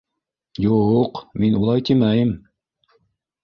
Ю-у-уҡ, 0.63 1.21
мин 1.45 1.59
улай 1.61 1.87
тимәйем. 1.93 2.35